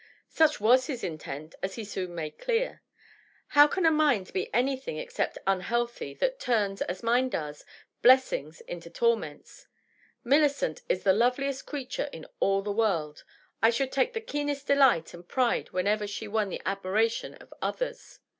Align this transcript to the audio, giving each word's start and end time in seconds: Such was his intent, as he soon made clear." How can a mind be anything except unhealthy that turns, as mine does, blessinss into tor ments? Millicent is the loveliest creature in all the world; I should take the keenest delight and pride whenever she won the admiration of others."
Such 0.29 0.59
was 0.59 0.87
his 0.87 1.03
intent, 1.03 1.53
as 1.61 1.75
he 1.75 1.83
soon 1.83 2.15
made 2.15 2.39
clear." 2.39 2.81
How 3.49 3.67
can 3.67 3.85
a 3.85 3.91
mind 3.91 4.33
be 4.33 4.51
anything 4.51 4.97
except 4.97 5.37
unhealthy 5.45 6.15
that 6.15 6.39
turns, 6.39 6.81
as 6.81 7.03
mine 7.03 7.29
does, 7.29 7.63
blessinss 8.01 8.61
into 8.61 8.89
tor 8.89 9.15
ments? 9.15 9.67
Millicent 10.23 10.81
is 10.89 11.03
the 11.03 11.13
loveliest 11.13 11.67
creature 11.67 12.09
in 12.11 12.25
all 12.39 12.63
the 12.63 12.71
world; 12.71 13.23
I 13.61 13.69
should 13.69 13.91
take 13.91 14.13
the 14.13 14.21
keenest 14.21 14.65
delight 14.65 15.13
and 15.13 15.27
pride 15.27 15.69
whenever 15.69 16.07
she 16.07 16.27
won 16.27 16.49
the 16.49 16.63
admiration 16.65 17.35
of 17.35 17.53
others." 17.61 18.17